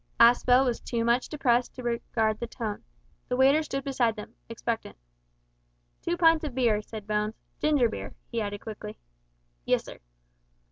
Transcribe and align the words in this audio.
Aspel 0.19 0.65
was 0.65 0.79
too 0.79 1.05
much 1.05 1.29
depressed 1.29 1.75
to 1.75 1.83
regard 1.83 2.39
the 2.39 2.47
tone. 2.47 2.83
The 3.27 3.35
waiter 3.37 3.61
stood 3.61 3.83
beside 3.83 4.15
them, 4.15 4.33
expectant. 4.49 4.97
"Two 6.01 6.17
pints 6.17 6.43
of 6.43 6.55
beer," 6.55 6.81
said 6.81 7.05
Bones, 7.05 7.35
"ginger 7.59 7.87
beer," 7.87 8.15
he 8.31 8.41
added, 8.41 8.61
quickly. 8.61 8.97
"Yessir." 9.63 9.99